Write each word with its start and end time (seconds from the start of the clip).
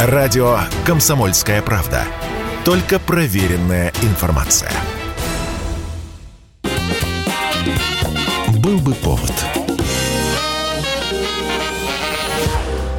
Радио 0.00 0.60
«Комсомольская 0.86 1.60
правда». 1.60 2.04
Только 2.64 3.00
проверенная 3.00 3.92
информация. 4.02 4.70
Был 8.62 8.78
бы 8.78 8.94
повод. 8.94 9.32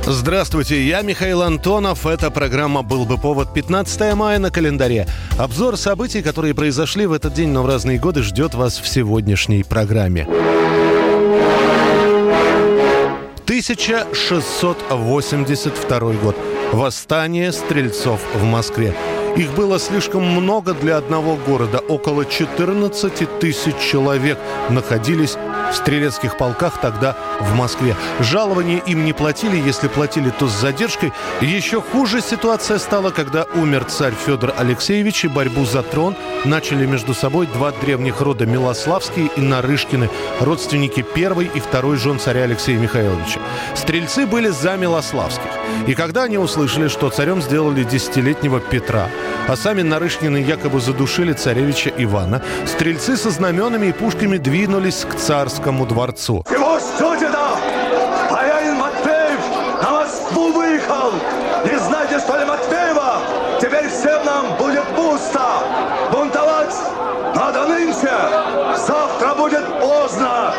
Здравствуйте, 0.06 0.86
я 0.86 1.02
Михаил 1.02 1.42
Антонов. 1.42 2.06
Эта 2.06 2.32
программа 2.32 2.82
«Был 2.82 3.06
бы 3.06 3.18
повод» 3.18 3.54
15 3.54 4.14
мая 4.16 4.38
на 4.38 4.52
календаре. 4.52 5.08
Обзор 5.38 5.78
событий, 5.78 6.22
которые 6.22 6.54
произошли 6.54 7.06
в 7.06 7.14
этот 7.14 7.34
день, 7.34 7.48
но 7.48 7.64
в 7.64 7.66
разные 7.66 7.98
годы, 7.98 8.24
ждет 8.24 8.56
вас 8.56 8.78
в 8.78 8.90
сегодняшней 8.90 9.64
программе. 9.64 10.28
1682 13.46 16.14
год. 16.22 16.36
Восстание 16.72 17.52
стрельцов 17.52 18.22
в 18.36 18.44
Москве. 18.44 18.94
Их 19.36 19.54
было 19.54 19.80
слишком 19.80 20.24
много 20.24 20.74
для 20.74 20.98
одного 20.98 21.36
города. 21.36 21.80
Около 21.88 22.26
14 22.26 23.40
тысяч 23.40 23.76
человек 23.78 24.38
находились 24.70 25.38
в 25.72 25.76
стрелецких 25.76 26.38
полках 26.38 26.82
тогда 26.82 27.16
в 27.40 27.56
Москве. 27.56 27.96
Жалования 28.20 28.80
им 28.80 29.06
не 29.06 29.14
платили, 29.14 29.58
если 29.58 29.88
платили, 29.88 30.32
то 30.32 30.48
с 30.48 30.52
задержкой. 30.52 31.14
Еще 31.42 31.82
хуже 31.82 32.22
ситуация 32.22 32.80
стала, 32.80 33.12
когда 33.12 33.46
умер 33.56 33.86
царь 33.86 34.14
Федор 34.14 34.54
Алексеевич, 34.58 35.26
и 35.26 35.28
борьбу 35.28 35.66
за 35.66 35.84
трон 35.84 36.16
начали 36.46 36.86
между 36.86 37.14
собой 37.14 37.48
два 37.48 37.72
древних 37.72 38.22
рода 38.22 38.46
Милославские 38.46 39.30
и 39.36 39.42
Нарышкины, 39.42 40.10
родственники 40.40 41.02
первой 41.02 41.50
и 41.54 41.60
второй 41.60 41.98
жен 41.98 42.20
царя 42.20 42.44
Алексея 42.44 42.78
Михайловича. 42.78 43.40
Стрельцы 43.76 44.26
были 44.26 44.50
за 44.50 44.76
Милославских. 44.76 45.52
И 45.88 45.94
когда 45.94 46.24
они 46.24 46.38
услышали, 46.38 46.88
что 46.88 47.10
царем 47.10 47.42
сделали 47.42 47.84
десятилетнего 47.84 48.60
Петра, 48.60 49.08
а 49.48 49.56
сами 49.56 49.82
Нарышкины 49.82 50.38
якобы 50.38 50.80
задушили 50.80 51.34
царевича 51.34 51.92
Ивана, 51.98 52.42
стрельцы 52.66 53.18
со 53.18 53.32
знаменами 53.32 53.88
и 53.88 53.92
пушками 53.92 54.38
двинулись 54.38 55.06
к 55.06 55.16
царскому 55.16 55.86
дворцу. 55.86 56.44
Его 56.52 56.80
сюда! 56.80 57.56
Боярин 58.30 58.76
Матвеев 58.76 59.40
на 59.82 59.92
Москву 59.92 60.52
выехал! 60.52 61.12
Не 61.66 61.80
знаете, 61.80 62.20
что 62.20 62.38
ли, 62.38 62.46
Матвеева? 62.46 63.22
Теперь 63.60 63.90
всем 63.90 64.24
нам 64.26 64.56
будет 64.58 64.86
пусто! 64.96 65.42
Бунтовать 66.12 66.76
надо 67.36 67.68
нынче! 67.68 68.12
Завтра 68.76 69.34
будет 69.36 69.66
поздно! 69.80 70.54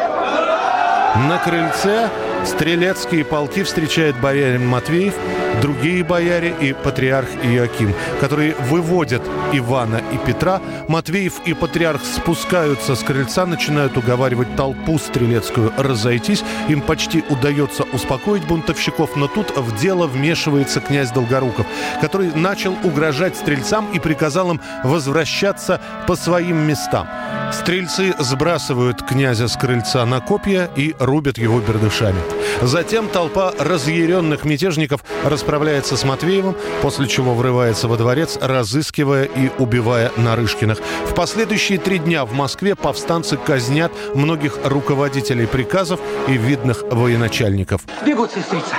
На 1.28 1.38
крыльце 1.38 2.08
стрелецкие 2.44 3.24
полки 3.24 3.62
встречает 3.62 4.16
боярин 4.20 4.66
Матвеев, 4.66 5.14
другие 5.60 6.04
бояре 6.04 6.54
и 6.60 6.72
патриарх 6.72 7.28
Иоаким, 7.42 7.94
которые 8.20 8.54
выводят 8.54 9.22
Ивана 9.52 10.00
и 10.12 10.26
Петра. 10.26 10.60
Матвеев 10.88 11.34
и 11.46 11.54
патриарх 11.54 12.02
спускаются 12.04 12.94
с 12.94 13.02
крыльца, 13.02 13.46
начинают 13.46 13.96
уговаривать 13.96 14.56
толпу 14.56 14.98
стрелецкую 14.98 15.72
разойтись. 15.76 16.42
Им 16.68 16.80
почти 16.80 17.24
удается 17.28 17.84
успокоить 17.92 18.46
бунтовщиков, 18.46 19.16
но 19.16 19.28
тут 19.28 19.56
в 19.56 19.78
дело 19.78 20.06
вмешивается 20.06 20.80
князь 20.80 21.10
Долгоруков, 21.10 21.66
который 22.00 22.32
начал 22.34 22.76
угрожать 22.84 23.36
стрельцам 23.36 23.90
и 23.92 23.98
приказал 23.98 24.50
им 24.50 24.60
возвращаться 24.84 25.80
по 26.06 26.16
своим 26.16 26.58
местам. 26.66 27.08
Стрельцы 27.52 28.14
сбрасывают 28.18 29.02
князя 29.02 29.48
с 29.48 29.56
крыльца 29.56 30.04
на 30.06 30.20
копья 30.20 30.70
и 30.76 30.94
рубят 30.98 31.38
его 31.38 31.60
бердышами. 31.60 32.20
Затем 32.62 33.08
толпа 33.08 33.52
разъяренных 33.58 34.44
мятежников 34.44 35.02
расправляется 35.24 35.96
с 35.96 36.04
Матвеевым, 36.04 36.56
после 36.82 37.06
чего 37.06 37.34
врывается 37.34 37.88
во 37.88 37.96
дворец, 37.96 38.38
разыскивая 38.40 39.24
и 39.24 39.50
убивая 39.58 40.12
Нарышкиных. 40.16 40.78
В 41.06 41.14
последующие 41.14 41.78
три 41.78 41.98
дня 41.98 42.24
в 42.24 42.32
Москве 42.32 42.74
повстанцы 42.74 43.36
казнят 43.36 43.92
многих 44.14 44.58
руководителей 44.64 45.46
приказов 45.46 46.00
и 46.28 46.32
видных 46.32 46.82
военачальников. 46.82 47.82
Бегут, 48.04 48.32
сестрица. 48.32 48.76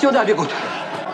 Сюда 0.00 0.24
бегут. 0.24 0.48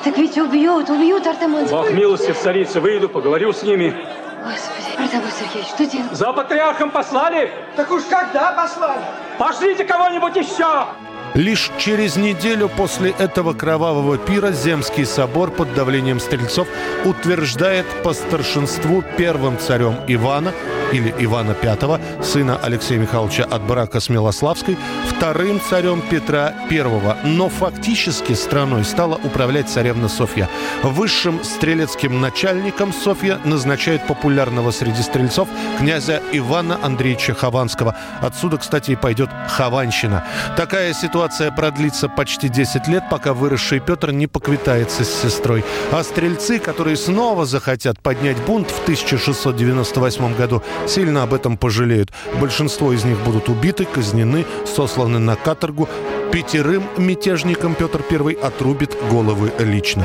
Так 0.05 0.17
ведь 0.17 0.39
убьют, 0.39 0.89
убьют, 0.89 1.27
Артемон. 1.27 1.67
Бог 1.67 1.91
милости, 1.91 2.33
царица, 2.33 2.81
выйду, 2.81 3.09
поговорю 3.09 3.53
с 3.53 3.63
ними. 3.63 3.95
Господи, 4.43 5.03
Артемон 5.03 5.31
Сергеевич, 5.39 5.69
что 5.69 5.87
делать? 5.87 6.13
За 6.13 6.33
патриархом 6.33 6.91
послали? 6.91 7.51
Так 7.77 7.91
уж 7.91 8.05
когда 8.05 8.53
послали? 8.53 9.03
Пошлите 9.39 9.85
кого-нибудь 9.85 10.37
еще! 10.37 10.87
Лишь 11.35 11.71
через 11.79 12.17
неделю 12.17 12.69
после 12.69 13.11
этого 13.11 13.53
кровавого 13.53 14.19
пира 14.19 14.51
Земский 14.51 15.05
собор 15.05 15.51
под 15.51 15.73
давлением 15.75 16.21
стрельцов 16.21 16.67
утверждает 17.05 17.87
по 18.03 18.13
старшинству 18.13 19.05
первым 19.17 19.59
царем 19.59 19.97
Ивана 20.09 20.53
или 20.91 21.15
Ивана 21.19 21.55
V, 21.63 22.01
сына 22.23 22.59
Алексея 22.63 22.99
Михайловича 22.99 23.45
от 23.45 23.63
брака 23.63 24.01
с 24.01 24.09
Милославской, 24.09 24.77
вторым 25.07 25.61
царем 25.61 26.01
Петра 26.01 26.55
I. 26.71 26.83
Но 27.25 27.51
фактически 27.51 28.33
страной 28.33 28.85
стала 28.85 29.17
управлять 29.23 29.69
царевна 29.69 30.09
Софья. 30.09 30.49
Высшим 30.83 31.45
стрелецким 31.45 32.21
начальником 32.21 32.93
Софья 32.93 33.39
назначает 33.45 34.07
популярного 34.07 34.71
среди 34.71 35.03
стрельцов 35.03 35.49
князя 35.79 36.23
Ивана 36.33 36.79
Андреевича 36.83 37.35
Хованского. 37.35 37.95
Отсюда, 38.23 38.57
кстати, 38.57 38.93
и 38.93 38.97
пойдет 38.97 39.29
Хованщина. 39.49 40.25
Такая 40.57 40.95
ситуация 40.95 41.18
продлится 41.57 42.09
почти 42.09 42.49
10 42.49 42.87
лет, 42.89 43.05
пока 43.11 43.33
выросший 43.33 43.81
Петр 43.81 44.13
не 44.13 44.27
поквитается 44.27 45.05
с 45.05 45.23
сестрой. 45.23 45.65
А 45.91 46.03
стрельцы, 46.03 46.59
которые 46.59 46.97
снова 46.97 47.45
захотят 47.45 48.01
поднять 48.01 48.37
бунт 48.47 48.71
в 48.71 48.83
1698 48.83 50.37
году, 50.37 50.63
сильно 50.87 51.23
об 51.23 51.35
этом 51.35 51.57
пожалеют. 51.57 52.13
Большинство 52.41 52.93
из 52.93 53.05
них 53.05 53.19
будут 53.25 53.49
убиты, 53.49 53.85
казнены, 53.85 54.47
сосланы 54.65 55.19
на 55.19 55.37
каторгу. 55.37 55.89
Пятерым 56.33 56.85
мятежникам 56.97 57.75
Петр 57.75 58.03
I 58.11 58.35
отрубит 58.35 58.97
головы 59.11 59.53
лично. 59.59 60.05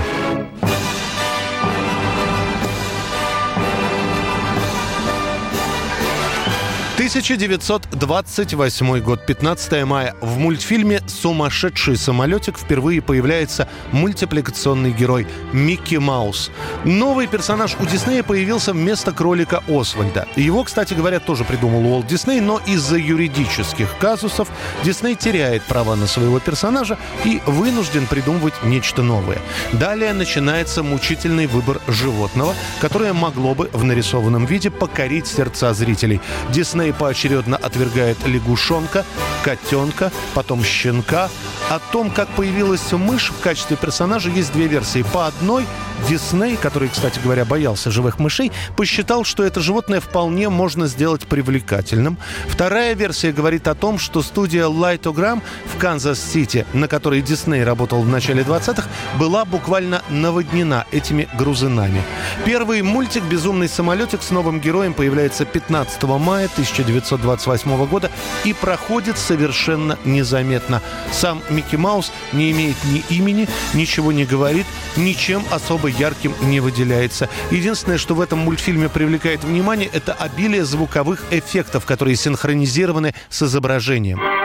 1928 7.03 8.99
год, 9.01 9.25
15 9.25 9.83
мая. 9.83 10.15
В 10.21 10.37
мультфильме 10.37 11.01
«Сумасшедший 11.05 11.97
самолетик» 11.97 12.57
впервые 12.57 13.01
появляется 13.01 13.67
мультипликационный 13.91 14.91
герой 14.93 15.27
Микки 15.51 15.95
Маус. 15.95 16.49
Новый 16.85 17.27
персонаж 17.27 17.75
у 17.81 17.85
Диснея 17.85 18.23
появился 18.23 18.71
вместо 18.71 19.11
кролика 19.11 19.61
Освальда. 19.67 20.29
Его, 20.37 20.63
кстати 20.63 20.93
говоря, 20.93 21.19
тоже 21.19 21.43
придумал 21.43 21.85
Уолт 21.85 22.07
Дисней, 22.07 22.39
но 22.39 22.61
из-за 22.65 22.95
юридических 22.95 23.97
казусов 23.99 24.47
Дисней 24.85 25.15
теряет 25.15 25.63
права 25.63 25.97
на 25.97 26.07
своего 26.07 26.39
персонажа 26.39 26.97
и 27.25 27.41
вынужден 27.45 28.07
придумывать 28.07 28.53
нечто 28.63 29.03
новое. 29.03 29.41
Далее 29.73 30.13
начинается 30.13 30.83
мучительный 30.83 31.47
выбор 31.47 31.81
животного, 31.89 32.55
которое 32.79 33.11
могло 33.11 33.55
бы 33.55 33.69
в 33.73 33.83
нарисованном 33.83 34.45
виде 34.45 34.69
покорить 34.71 35.27
сердца 35.27 35.73
зрителей. 35.73 36.21
Дисней 36.49 36.92
поочередно 36.93 37.57
отвергает 37.57 38.17
лягушонка, 38.25 39.05
котенка, 39.43 40.11
потом 40.33 40.63
щенка. 40.63 41.29
О 41.69 41.79
том, 41.79 42.11
как 42.11 42.27
появилась 42.29 42.91
мышь 42.91 43.31
в 43.31 43.39
качестве 43.41 43.77
персонажа, 43.77 44.29
есть 44.29 44.53
две 44.53 44.67
версии. 44.67 45.03
По 45.13 45.27
одной 45.27 45.65
Дисней, 46.07 46.57
который, 46.57 46.89
кстати 46.89 47.19
говоря, 47.23 47.45
боялся 47.45 47.91
живых 47.91 48.19
мышей, 48.19 48.51
посчитал, 48.75 49.23
что 49.23 49.43
это 49.43 49.61
животное 49.61 49.99
вполне 49.99 50.49
можно 50.49 50.87
сделать 50.87 51.25
привлекательным. 51.25 52.17
Вторая 52.47 52.93
версия 52.93 53.31
говорит 53.31 53.67
о 53.67 53.75
том, 53.75 53.99
что 53.99 54.21
студия 54.21 54.65
Laugh-O-Gram 54.65 55.41
в 55.73 55.77
Канзас-Сити, 55.77 56.65
на 56.73 56.87
которой 56.87 57.21
Дисней 57.21 57.63
работал 57.63 58.01
в 58.01 58.09
начале 58.09 58.43
20-х, 58.43 58.87
была 59.17 59.45
буквально 59.45 60.01
наводнена 60.09 60.85
этими 60.91 61.27
грызунами. 61.37 62.01
Первый 62.45 62.81
мультик 62.81 63.23
«Безумный 63.23 63.69
самолетик» 63.69 64.21
с 64.21 64.31
новым 64.31 64.59
героем 64.59 64.93
появляется 64.93 65.45
15 65.45 66.03
мая 66.03 66.45
1928 66.45 67.85
года 67.87 68.11
и 68.43 68.53
проходит 68.53 69.17
совершенно 69.17 69.97
незаметно. 70.05 70.81
Сам 71.11 71.41
Микки 71.49 71.75
Маус 71.75 72.11
не 72.31 72.51
имеет 72.51 72.75
ни 72.85 73.03
имени, 73.09 73.47
ничего 73.73 74.11
не 74.11 74.25
говорит, 74.25 74.65
ничем 74.95 75.43
особо 75.51 75.82
ярким 75.87 76.33
не 76.41 76.59
выделяется. 76.59 77.29
Единственное, 77.51 77.97
что 77.97 78.15
в 78.15 78.21
этом 78.21 78.39
мультфильме 78.39 78.89
привлекает 78.89 79.43
внимание, 79.43 79.89
это 79.91 80.13
обилие 80.13 80.65
звуковых 80.65 81.23
эффектов, 81.31 81.85
которые 81.85 82.15
синхронизированы 82.15 83.13
с 83.29 83.43
изображением. 83.43 84.42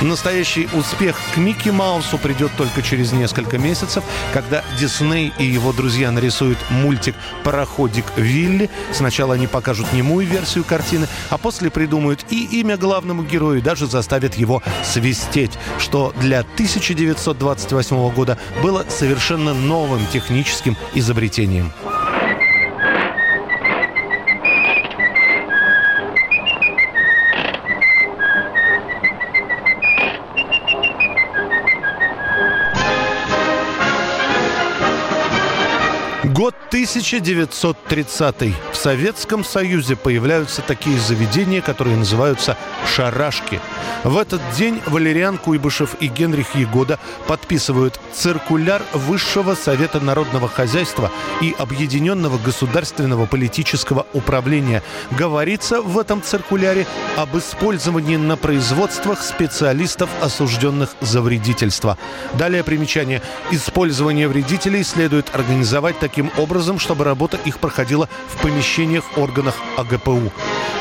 Настоящий 0.00 0.66
успех 0.72 1.20
к 1.34 1.36
Микки 1.36 1.68
Маусу 1.68 2.16
придет 2.16 2.52
только 2.56 2.80
через 2.80 3.12
несколько 3.12 3.58
месяцев, 3.58 4.02
когда 4.32 4.64
Дисней 4.78 5.30
и 5.38 5.44
его 5.44 5.72
друзья 5.72 6.10
нарисуют 6.10 6.58
мультик 6.70 7.14
«Пароходик 7.44 8.06
Вилли». 8.16 8.70
Сначала 8.92 9.34
они 9.34 9.46
покажут 9.46 9.92
немую 9.92 10.26
версию 10.26 10.64
картины, 10.64 11.06
а 11.28 11.36
после 11.36 11.70
придумают 11.70 12.24
и 12.30 12.60
имя 12.60 12.78
главному 12.78 13.24
герою, 13.24 13.58
и 13.58 13.62
даже 13.62 13.86
заставят 13.86 14.36
его 14.36 14.62
свистеть, 14.84 15.52
что 15.78 16.14
для 16.18 16.40
1928 16.40 18.10
года 18.12 18.38
было 18.62 18.86
совершенно 18.88 19.52
новым 19.52 20.06
техническим 20.06 20.78
изобретением. 20.94 21.72
1930. 36.80 38.54
В 38.72 38.74
Советском 38.74 39.44
Союзе 39.44 39.96
появляются 39.96 40.62
такие 40.62 40.98
заведения, 40.98 41.60
которые 41.60 41.96
называются 41.98 42.56
«шарашки». 42.86 43.60
В 44.02 44.16
этот 44.16 44.40
день 44.56 44.80
Валериан 44.86 45.36
Куйбышев 45.36 45.96
и 46.00 46.06
Генрих 46.06 46.54
Егода 46.54 46.98
подписывают 47.26 48.00
циркуляр 48.14 48.82
Высшего 48.94 49.54
Совета 49.54 50.00
Народного 50.00 50.48
Хозяйства 50.48 51.10
и 51.42 51.54
Объединенного 51.58 52.38
Государственного 52.38 53.26
Политического 53.26 54.06
Управления. 54.14 54.82
Говорится 55.10 55.82
в 55.82 55.98
этом 55.98 56.22
циркуляре 56.22 56.86
об 57.18 57.36
использовании 57.36 58.16
на 58.16 58.38
производствах 58.38 59.20
специалистов, 59.22 60.08
осужденных 60.22 60.96
за 61.02 61.20
вредительство. 61.20 61.98
Далее 62.38 62.64
примечание. 62.64 63.20
Использование 63.50 64.28
вредителей 64.28 64.82
следует 64.82 65.34
организовать 65.34 65.98
таким 65.98 66.30
образом, 66.38 66.69
чтобы 66.78 67.04
работа 67.04 67.38
их 67.44 67.58
проходила 67.58 68.08
в 68.28 68.40
помещениях 68.40 69.04
органах 69.16 69.56
АГПУ. 69.76 70.32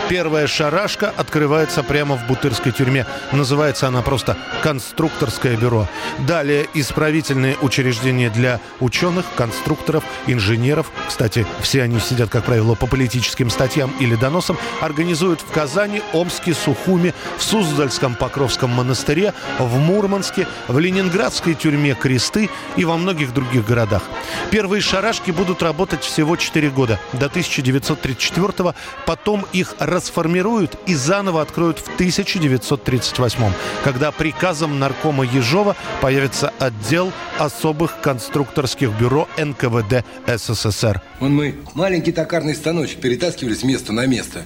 Первая 0.09 0.47
шарашка 0.47 1.13
открывается 1.15 1.83
прямо 1.83 2.17
в 2.17 2.25
Бутырской 2.25 2.71
тюрьме. 2.71 3.05
Называется 3.31 3.87
она 3.87 4.01
просто 4.01 4.37
«Конструкторское 4.63 5.55
бюро». 5.55 5.87
Далее 6.17 6.67
исправительные 6.73 7.57
учреждения 7.61 8.31
для 8.31 8.59
ученых, 8.79 9.25
конструкторов, 9.35 10.03
инженеров. 10.25 10.87
Кстати, 11.07 11.45
все 11.61 11.83
они 11.83 11.99
сидят, 11.99 12.29
как 12.29 12.45
правило, 12.45 12.73
по 12.73 12.87
политическим 12.87 13.51
статьям 13.51 13.93
или 13.99 14.15
доносам. 14.15 14.57
Организуют 14.81 15.41
в 15.41 15.51
Казани, 15.51 16.01
Омске, 16.11 16.55
Сухуме, 16.55 17.13
в 17.37 17.43
Суздальском 17.43 18.15
Покровском 18.15 18.71
монастыре, 18.71 19.35
в 19.59 19.77
Мурманске, 19.77 20.47
в 20.67 20.79
Ленинградской 20.79 21.53
тюрьме 21.53 21.93
«Кресты» 21.93 22.49
и 22.77 22.83
во 22.83 22.97
многих 22.97 23.31
других 23.31 23.63
городах. 23.63 24.01
Первые 24.49 24.81
шарашки 24.81 25.29
будут 25.29 25.61
работать 25.61 25.78
всего 26.03 26.35
4 26.35 26.69
года, 26.69 26.99
до 27.13 27.29
1934 27.29 28.69
-го. 28.69 28.75
Потом 29.05 29.45
их 29.53 29.75
расформируют 29.79 30.77
и 30.85 30.95
заново 30.95 31.41
откроют 31.41 31.79
в 31.79 31.87
1938 31.95 33.53
когда 33.83 34.11
приказом 34.11 34.79
наркома 34.79 35.25
Ежова 35.25 35.75
появится 36.01 36.53
отдел 36.59 37.11
особых 37.37 38.01
конструкторских 38.01 38.91
бюро 38.99 39.27
НКВД 39.37 40.05
СССР. 40.27 41.01
Вон 41.19 41.35
мы 41.35 41.55
маленький 41.73 42.11
токарный 42.11 42.55
станочек 42.55 42.99
перетаскивали 42.99 43.53
с 43.53 43.63
места 43.63 43.93
на 43.93 44.05
место. 44.05 44.45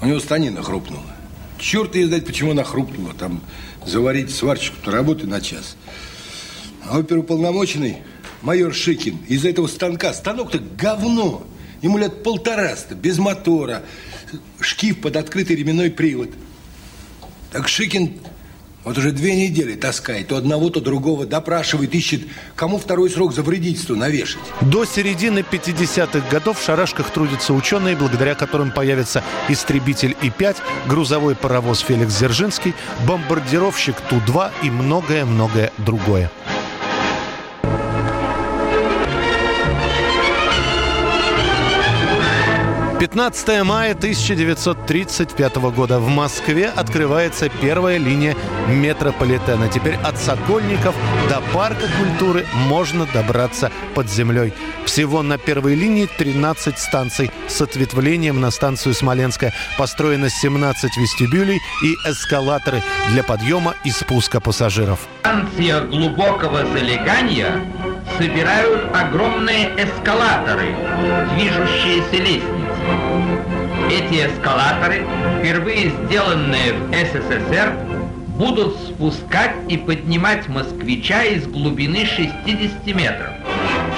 У 0.00 0.06
него 0.06 0.20
станина 0.20 0.62
хрупнула. 0.62 1.04
Черт 1.58 1.94
ее 1.94 2.08
знает, 2.08 2.26
почему 2.26 2.50
она 2.50 2.64
хрупнула. 2.64 3.14
Там 3.14 3.40
заварить 3.86 4.34
сварщику 4.34 4.90
работы 4.90 5.26
на 5.26 5.40
час. 5.40 5.76
А 6.88 6.98
оперуполномоченный 6.98 7.98
майор 8.44 8.72
Шикин 8.74 9.18
из 9.26 9.44
этого 9.44 9.66
станка. 9.66 10.12
Станок-то 10.12 10.58
говно. 10.58 11.44
Ему 11.82 11.98
лет 11.98 12.22
полтораста, 12.22 12.94
без 12.94 13.18
мотора 13.18 13.82
шкив 14.60 15.00
под 15.00 15.16
открытый 15.16 15.56
ременной 15.56 15.90
привод. 15.90 16.30
Так 17.52 17.68
Шикин 17.68 18.20
вот 18.84 18.98
уже 18.98 19.12
две 19.12 19.34
недели 19.34 19.74
таскает. 19.74 20.28
То 20.28 20.36
одного, 20.36 20.68
то 20.68 20.80
другого 20.80 21.24
допрашивает, 21.26 21.94
ищет, 21.94 22.22
кому 22.54 22.78
второй 22.78 23.08
срок 23.08 23.34
за 23.34 23.42
вредительство 23.42 23.94
навешать. 23.94 24.42
До 24.60 24.84
середины 24.84 25.38
50-х 25.38 26.28
годов 26.30 26.60
в 26.60 26.64
шарашках 26.64 27.10
трудятся 27.10 27.54
ученые, 27.54 27.96
благодаря 27.96 28.34
которым 28.34 28.72
появится 28.72 29.24
истребитель 29.48 30.16
И-5, 30.20 30.56
грузовой 30.86 31.34
паровоз 31.34 31.80
Феликс 31.80 32.14
Дзержинский, 32.14 32.74
бомбардировщик 33.06 33.96
Ту-2 34.10 34.50
и 34.62 34.70
многое-многое 34.70 35.72
другое. 35.78 36.30
15 43.14 43.62
мая 43.62 43.92
1935 43.92 45.56
года 45.70 46.00
в 46.00 46.08
Москве 46.08 46.66
открывается 46.66 47.48
первая 47.48 47.96
линия 47.96 48.34
метрополитена. 48.66 49.68
Теперь 49.68 49.94
от 50.02 50.18
Сокольников 50.18 50.96
до 51.28 51.40
Парка 51.52 51.86
культуры 51.96 52.44
можно 52.66 53.06
добраться 53.14 53.70
под 53.94 54.10
землей. 54.10 54.52
Всего 54.84 55.22
на 55.22 55.38
первой 55.38 55.76
линии 55.76 56.08
13 56.18 56.76
станций 56.76 57.30
с 57.46 57.60
ответвлением 57.60 58.40
на 58.40 58.50
станцию 58.50 58.94
Смоленская. 58.94 59.54
Построено 59.78 60.28
17 60.28 60.96
вестибюлей 60.96 61.60
и 61.84 62.10
эскалаторы 62.10 62.82
для 63.10 63.22
подъема 63.22 63.76
и 63.84 63.92
спуска 63.92 64.40
пассажиров. 64.40 65.06
Станция 65.20 65.82
глубокого 65.82 66.66
залегания 66.66 67.64
собирают 68.18 68.92
огромные 68.92 69.70
эскалаторы, 69.78 70.74
движущиеся 71.36 72.16
лестницы. 72.16 72.63
Эти 73.90 74.26
эскалаторы, 74.26 75.04
впервые 75.38 75.90
сделанные 75.90 76.72
в 76.72 76.92
СССР, 76.92 77.72
будут 78.36 78.76
спускать 78.76 79.54
и 79.68 79.76
поднимать 79.76 80.48
москвича 80.48 81.24
из 81.24 81.46
глубины 81.46 82.04
60 82.04 82.86
метров. 82.94 83.30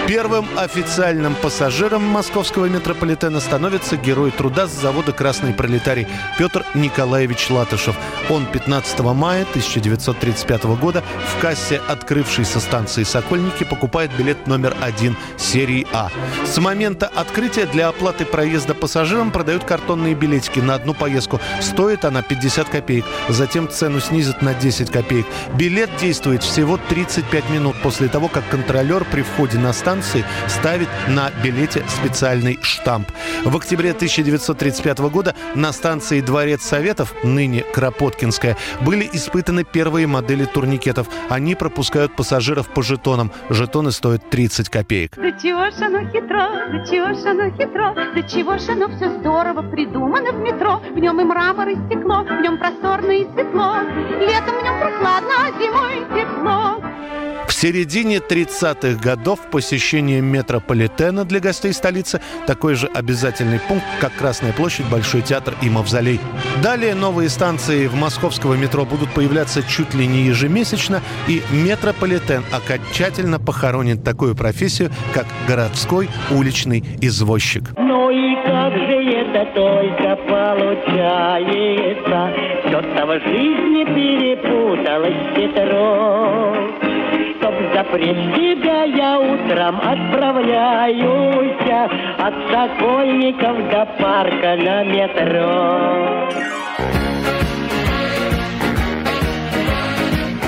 Первым 0.06 0.46
официальным 0.56 1.34
пассажиром 1.34 2.04
московского 2.04 2.66
метрополитена 2.66 3.40
становится 3.40 3.96
герой 3.96 4.30
труда 4.30 4.68
с 4.68 4.70
завода 4.70 5.10
«Красный 5.10 5.52
пролетарий» 5.52 6.06
Петр 6.38 6.64
Николаевич 6.74 7.50
Латышев. 7.50 7.96
Он 8.30 8.46
15 8.46 9.00
мая 9.00 9.42
1935 9.42 10.64
года 10.80 11.02
в 11.34 11.40
кассе 11.40 11.80
открывшейся 11.88 12.60
станции 12.60 13.02
«Сокольники» 13.02 13.64
покупает 13.64 14.12
билет 14.16 14.46
номер 14.46 14.76
один 14.80 15.16
серии 15.36 15.84
А. 15.92 16.10
С 16.44 16.56
момента 16.58 17.10
открытия 17.12 17.66
для 17.66 17.88
оплаты 17.88 18.24
проезда 18.24 18.74
пассажирам 18.74 19.32
продают 19.32 19.64
картонные 19.64 20.14
билетики 20.14 20.60
на 20.60 20.74
одну 20.76 20.94
поездку. 20.94 21.40
Стоит 21.60 22.04
она 22.04 22.22
50 22.22 22.68
копеек. 22.68 23.04
Затем 23.28 23.68
цену 23.68 23.98
снизят 23.98 24.40
на 24.40 24.54
10 24.54 24.88
копеек. 24.88 25.26
Билет 25.54 25.90
действует 26.00 26.44
всего 26.44 26.76
35 26.76 27.50
минут 27.50 27.74
после 27.82 28.06
того, 28.06 28.28
как 28.28 28.48
контролер 28.48 29.04
при 29.04 29.22
входе 29.22 29.58
на 29.58 29.72
станцию 29.72 29.95
станции 29.96 30.24
ставит 30.48 30.88
на 31.08 31.30
билете 31.42 31.82
специальный 31.88 32.58
штамп. 32.62 33.08
В 33.44 33.56
октябре 33.56 33.90
1935 33.90 34.98
года 35.10 35.34
на 35.54 35.72
станции 35.72 36.20
Дворец 36.20 36.62
Советов, 36.62 37.14
ныне 37.22 37.62
Кропоткинская, 37.72 38.56
были 38.80 39.08
испытаны 39.12 39.64
первые 39.64 40.06
модели 40.06 40.44
турникетов. 40.44 41.08
Они 41.28 41.54
пропускают 41.54 42.14
пассажиров 42.14 42.68
по 42.68 42.82
жетонам. 42.82 43.32
Жетоны 43.48 43.90
стоят 43.90 44.28
30 44.28 44.68
копеек. 44.68 45.16
Да 45.16 45.32
чего 45.32 45.70
ж 45.70 45.74
оно 45.80 46.00
хитро, 46.10 46.48
да 46.72 46.86
чего 46.86 47.14
ж 47.14 47.24
оно 47.26 47.50
хитро, 47.50 47.94
да 48.14 48.22
чего 48.22 48.58
ж 48.58 48.68
оно 48.68 48.88
все 48.96 49.18
здорово 49.18 49.62
придумано 49.62 50.32
в 50.32 50.40
метро. 50.40 50.82
В 50.94 50.98
нем 50.98 51.20
и 51.20 51.24
мрамор, 51.24 51.68
и 51.68 51.76
стекло, 51.86 52.22
в 52.22 52.40
нем 52.42 52.58
просторно 52.58 53.12
и 53.12 53.24
светло. 53.32 53.76
Летом 54.20 54.58
в 54.60 54.62
нем 54.62 54.78
прохладно, 54.80 55.30
а 55.40 55.50
зимой 55.58 56.04
тепло. 56.14 57.25
В 57.46 57.52
середине 57.52 58.18
30-х 58.18 59.00
годов 59.02 59.40
посещение 59.50 60.20
метрополитена 60.20 61.24
для 61.24 61.40
гостей 61.40 61.72
столицы 61.72 62.20
такой 62.46 62.74
же 62.74 62.86
обязательный 62.88 63.60
пункт, 63.60 63.86
как 64.00 64.12
Красная 64.14 64.52
площадь, 64.52 64.86
Большой 64.86 65.22
театр 65.22 65.54
и 65.62 65.70
Мавзолей. 65.70 66.20
Далее 66.62 66.94
новые 66.94 67.28
станции 67.28 67.86
в 67.86 67.94
московского 67.94 68.54
метро 68.54 68.84
будут 68.84 69.10
появляться 69.10 69.62
чуть 69.62 69.94
ли 69.94 70.06
не 70.06 70.24
ежемесячно, 70.24 71.02
и 71.28 71.42
метрополитен 71.50 72.44
окончательно 72.52 73.38
похоронит 73.38 74.02
такую 74.04 74.34
профессию, 74.34 74.90
как 75.14 75.26
городской 75.46 76.08
уличный 76.30 76.84
извозчик. 77.00 77.72
Ну 77.78 78.10
и 78.10 78.34
как 78.44 78.72
же 78.72 79.04
это 79.04 79.46
только 79.54 80.16
получается, 80.28 82.32
все-то 82.66 83.06
в 83.06 83.20
жизни 83.24 83.84
перепуталось 83.94 85.36
хитро 85.36 86.85
чтоб 87.46 87.54
запречь 87.74 88.34
тебя 88.34 88.84
я 88.84 89.18
утром 89.18 89.80
отправляюсь 89.80 91.56
от 92.18 92.34
Сокольников 92.50 93.70
до 93.70 93.86
парка 93.98 94.56
на 94.56 94.82
метро. 94.84 96.65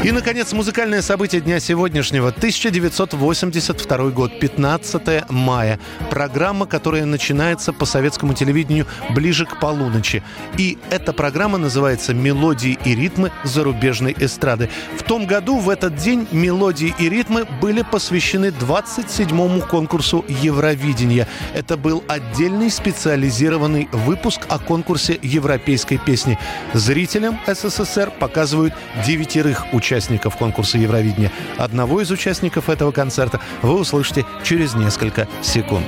И, 0.08 0.10
наконец, 0.10 0.54
музыкальное 0.54 1.02
событие 1.02 1.42
дня 1.42 1.60
сегодняшнего. 1.60 2.28
1982 2.28 4.08
год, 4.08 4.40
15 4.40 5.28
мая. 5.28 5.78
Программа, 6.08 6.64
которая 6.64 7.04
начинается 7.04 7.74
по 7.74 7.84
советскому 7.84 8.32
телевидению 8.32 8.86
ближе 9.10 9.44
к 9.44 9.60
полуночи. 9.60 10.22
И 10.56 10.78
эта 10.88 11.12
программа 11.12 11.58
называется 11.58 12.14
«Мелодии 12.14 12.78
и 12.86 12.94
ритмы 12.94 13.32
зарубежной 13.44 14.16
эстрады». 14.18 14.70
В 14.96 15.02
том 15.02 15.26
году, 15.26 15.58
в 15.58 15.68
этот 15.68 15.96
день, 15.96 16.26
мелодии 16.32 16.94
и 16.98 17.10
ритмы 17.10 17.44
были 17.60 17.82
посвящены 17.82 18.46
27-му 18.46 19.60
конкурсу 19.60 20.24
Евровидения. 20.26 21.28
Это 21.52 21.76
был 21.76 22.02
отдельный 22.08 22.70
специализированный 22.70 23.90
выпуск 23.92 24.40
о 24.48 24.58
конкурсе 24.58 25.18
европейской 25.20 25.98
песни. 25.98 26.38
Зрителям 26.72 27.38
СССР 27.46 28.10
показывают 28.18 28.72
девятерых 29.06 29.66
участников 29.74 29.97
участников 29.98 30.36
конкурса 30.36 30.78
Евровидения. 30.78 31.32
Одного 31.56 32.00
из 32.00 32.10
участников 32.10 32.68
этого 32.68 32.92
концерта 32.92 33.40
вы 33.62 33.80
услышите 33.80 34.24
через 34.44 34.74
несколько 34.74 35.26
секунд. 35.42 35.86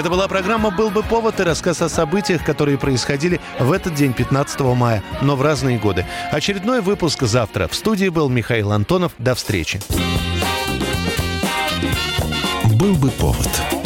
Это 0.00 0.08
была 0.08 0.28
программа 0.28 0.70
«Был 0.70 0.88
бы 0.88 1.02
повод» 1.02 1.40
и 1.40 1.42
рассказ 1.42 1.82
о 1.82 1.88
событиях, 1.90 2.42
которые 2.42 2.78
происходили 2.78 3.38
в 3.58 3.70
этот 3.70 3.94
день, 3.94 4.14
15 4.14 4.60
мая, 4.60 5.02
но 5.20 5.36
в 5.36 5.42
разные 5.42 5.78
годы. 5.78 6.06
Очередной 6.32 6.80
выпуск 6.80 7.24
завтра. 7.24 7.68
В 7.68 7.74
студии 7.74 8.08
был 8.08 8.30
Михаил 8.30 8.72
Антонов. 8.72 9.12
До 9.18 9.34
встречи. 9.34 9.78
«Был 12.64 12.94
бы 12.94 13.10
повод» 13.10 13.79